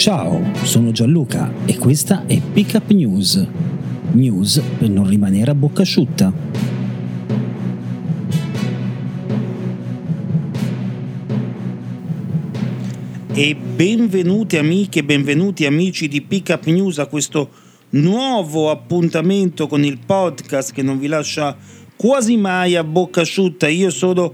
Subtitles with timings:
[0.00, 3.46] Ciao, sono Gianluca e questa è Pickup News.
[4.12, 6.32] News per non rimanere a bocca asciutta.
[13.34, 17.50] E benvenuti amiche benvenuti amici di Pickup News a questo
[17.90, 21.54] nuovo appuntamento con il podcast che non vi lascia
[21.94, 23.68] quasi mai a bocca asciutta.
[23.68, 24.32] Io sono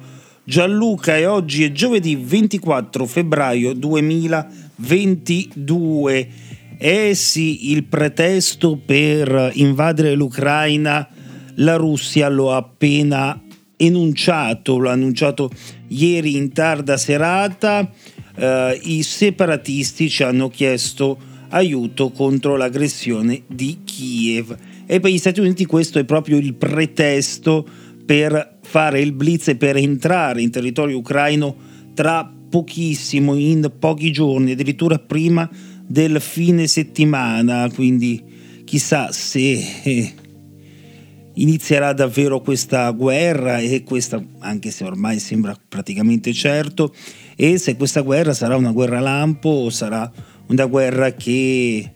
[0.48, 6.28] Gianluca e oggi è giovedì 24 febbraio 2022.
[6.78, 11.08] Eh sì, il pretesto per invadere l'Ucraina
[11.56, 13.42] la Russia lo ha appena
[13.76, 15.50] enunciato, l'ha annunciato
[15.88, 17.90] ieri in tarda serata.
[18.36, 25.40] Uh, I separatisti ci hanno chiesto aiuto contro l'aggressione di Kiev e per gli Stati
[25.40, 27.66] Uniti questo è proprio il pretesto
[28.04, 31.54] per fare il blitz per entrare in territorio ucraino
[31.94, 35.48] tra pochissimo, in pochi giorni, addirittura prima
[35.86, 38.22] del fine settimana, quindi
[38.64, 40.14] chissà se eh,
[41.34, 46.92] inizierà davvero questa guerra e questa, anche se ormai sembra praticamente certo,
[47.36, 50.10] e se questa guerra sarà una guerra lampo o sarà
[50.48, 51.90] una guerra che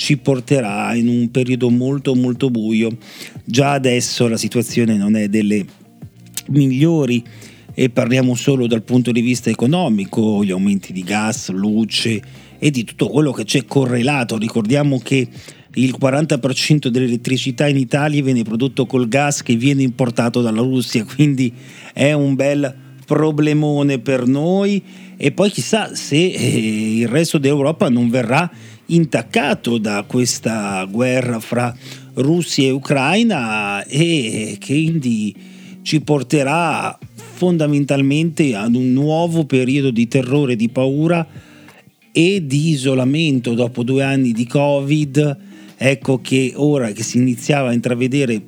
[0.00, 2.96] ci porterà in un periodo molto molto buio.
[3.44, 5.62] Già adesso la situazione non è delle
[6.46, 7.22] migliori
[7.74, 12.18] e parliamo solo dal punto di vista economico, gli aumenti di gas, luce
[12.58, 14.38] e di tutto quello che c'è correlato.
[14.38, 15.28] Ricordiamo che
[15.74, 21.52] il 40% dell'elettricità in Italia viene prodotto col gas che viene importato dalla Russia, quindi
[21.92, 24.82] è un bel problemone per noi
[25.18, 28.50] e poi chissà se eh, il resto d'Europa non verrà
[28.94, 31.74] intaccato da questa guerra fra
[32.14, 35.34] Russia e Ucraina e quindi
[35.82, 41.26] ci porterà fondamentalmente ad un nuovo periodo di terrore, di paura
[42.12, 45.38] e di isolamento dopo due anni di Covid.
[45.76, 48.42] Ecco che ora che si iniziava a intravedere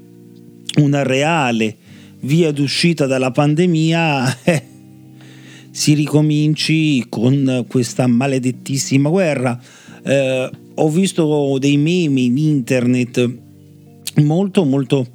[0.77, 1.77] una reale
[2.21, 4.63] via d'uscita dalla pandemia, eh,
[5.71, 9.59] si ricominci con questa maledettissima guerra.
[10.05, 13.41] Eh, ho visto dei meme in internet
[14.21, 15.07] molto molto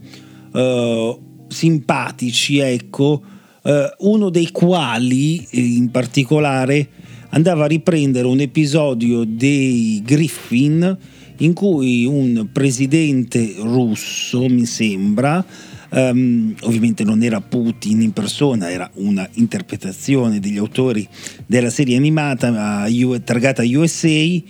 [0.53, 3.21] eh, simpatici, ecco,
[3.63, 6.89] eh, uno dei quali eh, in particolare
[7.29, 10.97] andava a riprendere un episodio dei Griffin
[11.39, 15.45] in cui un presidente russo, mi sembra,
[15.89, 21.07] Um, ovviamente non era Putin in persona, era una interpretazione degli autori
[21.45, 24.41] della serie animata uh, targata USA,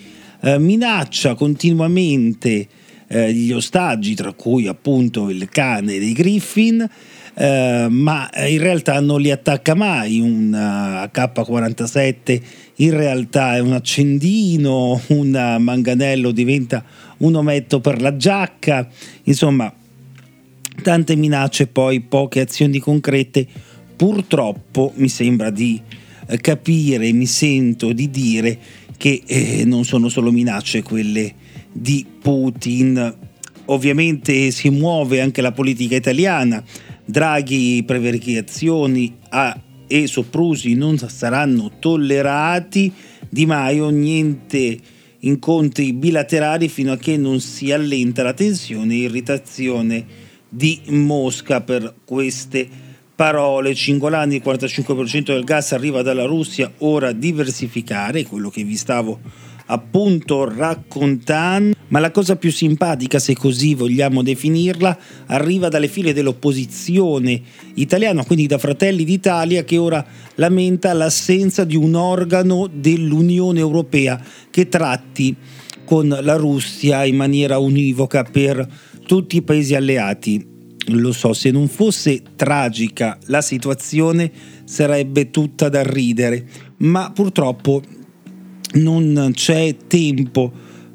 [0.41, 2.67] uh, minaccia continuamente
[3.07, 6.89] uh, gli ostaggi, tra cui appunto il cane dei Griffin,
[7.39, 10.19] ma in realtà non li attacca mai.
[10.19, 12.41] Un AK-47
[12.77, 16.83] in realtà è un accendino, un manganello diventa
[17.17, 18.87] un ometto per la giacca,
[19.25, 19.71] insomma
[20.81, 23.47] tante minacce poi poche azioni concrete,
[23.95, 25.81] purtroppo mi sembra di
[26.27, 28.57] eh, capire, mi sento di dire
[28.97, 31.33] che eh, non sono solo minacce quelle
[31.71, 33.15] di Putin.
[33.65, 36.63] Ovviamente si muove anche la politica italiana,
[37.05, 42.91] Draghi prevaricazioni a, e soprusi non saranno tollerati,
[43.29, 44.77] Di Maio niente
[45.19, 50.05] incontri bilaterali fino a che non si allenta la tensione e irritazione
[50.49, 52.85] di Mosca per queste
[53.17, 53.73] parole.
[53.73, 59.19] Cingolani, il 45% del gas arriva dalla Russia, ora diversificare, quello che vi stavo
[59.65, 61.75] appunto raccontando.
[61.89, 64.97] Ma la cosa più simpatica, se così vogliamo definirla,
[65.27, 67.41] arriva dalle file dell'opposizione
[67.73, 70.05] italiana, quindi da Fratelli d'Italia, che ora
[70.35, 74.21] lamenta l'assenza di un organo dell'Unione Europea
[74.51, 75.35] che tratti
[75.85, 78.67] con la Russia in maniera univoca per
[79.07, 80.55] tutti i paesi alleati.
[80.89, 84.31] Lo so, se non fosse tragica la situazione
[84.63, 86.47] sarebbe tutta da ridere,
[86.77, 87.81] ma purtroppo
[88.73, 90.51] non c'è tempo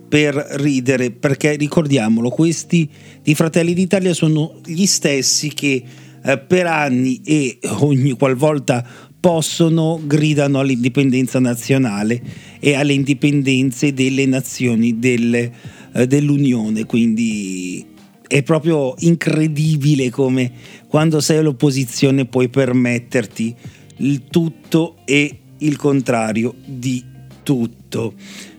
[0.08, 2.88] per ridere, perché ricordiamolo, questi
[3.22, 5.82] di Fratelli d'Italia sono gli stessi che
[6.24, 8.86] eh, per anni e ogni qualvolta
[9.18, 12.20] possono gridano all'indipendenza nazionale
[12.60, 15.52] e alle indipendenze delle nazioni delle,
[15.94, 16.84] eh, dell'Unione.
[16.84, 17.86] Quindi
[18.32, 20.50] è proprio incredibile come
[20.88, 23.54] quando sei all'opposizione puoi permetterti
[23.98, 27.04] il tutto e il contrario di
[27.42, 28.14] tutto.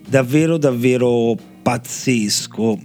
[0.07, 2.79] Davvero, davvero pazzesco.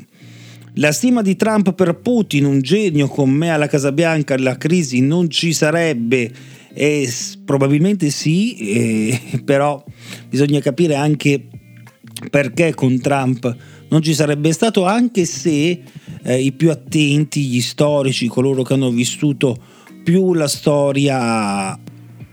[0.76, 5.02] La stima di Trump per Putin, un genio con me alla Casa Bianca, la crisi
[5.02, 6.32] non ci sarebbe.
[6.73, 7.12] Eh,
[7.44, 9.84] probabilmente sì, eh, però
[10.26, 11.49] bisogna capire anche
[12.31, 13.56] perché con Trump
[13.91, 15.82] non ci sarebbe stato, anche se
[16.23, 19.56] eh, i più attenti, gli storici, coloro che hanno vissuto
[20.03, 21.79] più la storia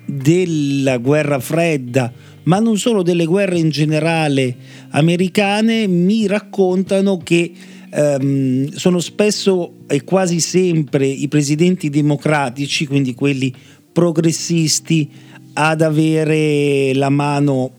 [0.06, 2.12] della guerra fredda,
[2.44, 4.56] ma non solo delle guerre in generale
[4.90, 7.52] americane, mi raccontano che
[7.90, 13.54] ehm, sono spesso e quasi sempre i presidenti democratici, quindi quelli
[13.92, 15.10] progressisti,
[15.58, 17.72] ad avere la mano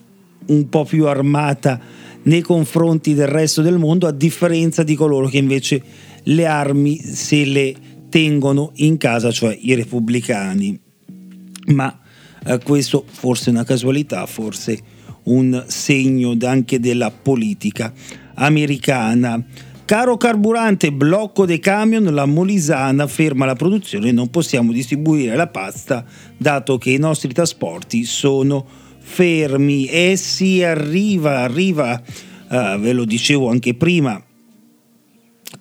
[0.47, 1.79] un po' più armata
[2.27, 5.83] nei confronti del resto del mondo, a differenza di coloro che invece
[6.25, 7.75] le armi se le
[8.09, 10.79] tengono in casa, cioè i repubblicani.
[11.67, 11.99] Ma
[12.45, 14.95] eh, questo forse è una casualità, forse
[15.25, 17.93] un segno anche della politica
[18.35, 19.43] americana.
[19.85, 26.05] Caro carburante, blocco dei camion, la Molisana ferma la produzione, non possiamo distribuire la pasta
[26.37, 28.67] dato che i nostri trasporti sono
[29.09, 32.03] fermi e si arriva, arriva,
[32.51, 34.23] uh, ve lo dicevo anche prima,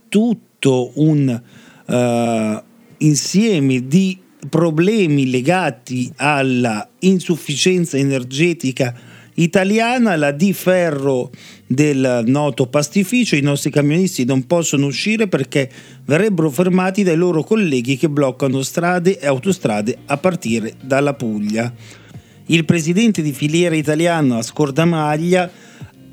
[0.10, 1.42] tutto un
[1.86, 2.64] uh,
[2.98, 4.20] insieme di
[4.50, 8.94] problemi legati alla insufficienza energetica
[9.36, 11.30] italiana, la Di Ferro
[11.68, 15.70] del noto pastificio, i nostri camionisti non possono uscire perché
[16.06, 22.04] verrebbero fermati dai loro colleghi che bloccano strade e autostrade a partire dalla Puglia.
[22.48, 25.50] Il presidente di filiera italiano a Scordamaglia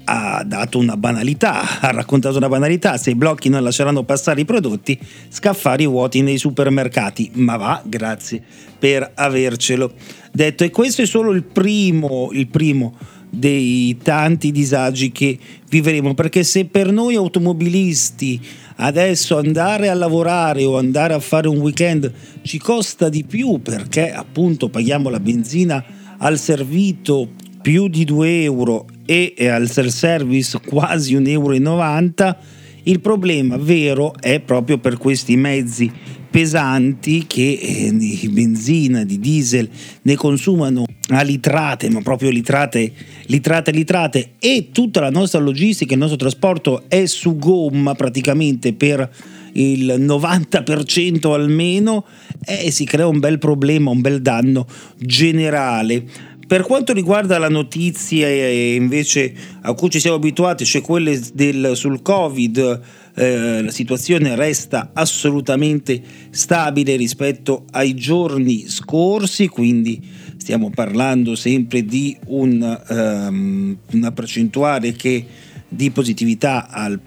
[0.05, 4.47] ha dato una banalità, ha raccontato una banalità, se i blocchi non lasceranno passare i
[4.47, 4.99] prodotti,
[5.29, 8.43] scaffari vuoti nei supermercati, ma va, grazie
[8.79, 9.93] per avercelo
[10.33, 10.65] detto.
[10.65, 12.97] E questo è solo il primo, il primo
[13.29, 15.39] dei tanti disagi che
[15.69, 18.41] vivremo, perché se per noi automobilisti
[18.77, 24.11] adesso andare a lavorare o andare a fare un weekend ci costa di più perché
[24.11, 25.85] appunto paghiamo la benzina
[26.23, 27.31] al servito
[27.61, 32.37] più di 2 euro e al self-service quasi 1,90 euro,
[32.85, 35.91] il problema vero è proprio per questi mezzi
[36.31, 39.69] pesanti che eh, di benzina, di diesel
[40.03, 40.85] ne consumano
[41.19, 42.93] a litrate, ma proprio litrate,
[43.27, 49.11] litrate, litrate e tutta la nostra logistica, il nostro trasporto è su gomma praticamente per
[49.55, 52.05] il 90% almeno
[52.45, 54.67] e si crea un bel problema, un bel danno
[54.97, 56.05] generale.
[56.47, 59.33] Per quanto riguarda la notizia invece
[59.63, 62.81] a cui ci siamo abituati, cioè quelle del, sul Covid,
[63.15, 70.01] eh, la situazione resta assolutamente stabile rispetto ai giorni scorsi, quindi
[70.43, 75.25] stiamo parlando sempre di un, um, una percentuale che
[75.69, 76.99] di positività al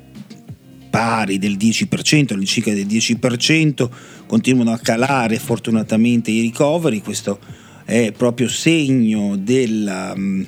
[0.90, 3.90] pari del 10%, all'incirca del 10%,
[4.26, 7.40] continuano a calare fortunatamente i ricoveri, questo
[7.84, 10.46] è proprio segno della um,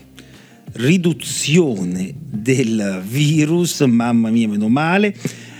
[0.71, 5.13] riduzione del virus, mamma mia meno male,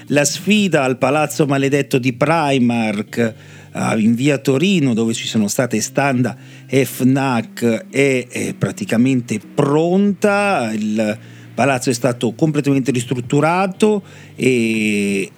[0.08, 3.36] la sfida al palazzo maledetto di Primark
[3.74, 11.18] uh, in via Torino dove ci sono state standa FNAC è, è praticamente pronta, il
[11.54, 14.04] palazzo è stato completamente ristrutturato
[14.36, 15.32] e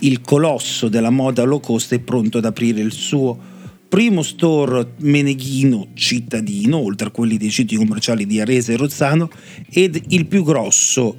[0.00, 3.56] il colosso della moda low cost è pronto ad aprire il suo
[3.88, 9.30] primo store meneghino cittadino, oltre a quelli dei siti commerciali di Arese e Rozzano,
[9.70, 11.16] ed il più grosso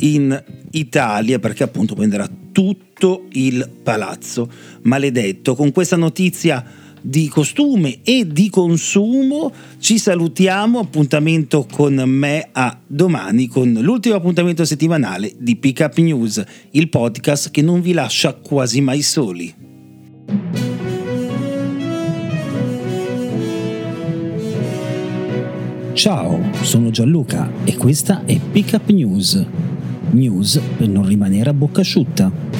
[0.00, 0.42] in
[0.72, 4.50] Italia perché appunto prenderà tutto il palazzo
[4.82, 5.54] maledetto.
[5.54, 6.64] Con questa notizia
[7.00, 14.64] di costume e di consumo ci salutiamo, appuntamento con me a domani con l'ultimo appuntamento
[14.64, 16.42] settimanale di Pick Up News,
[16.72, 19.54] il podcast che non vi lascia quasi mai soli.
[25.92, 29.44] Ciao, sono Gianluca e questa è Pick Up News.
[30.12, 32.59] News per non rimanere a bocca asciutta.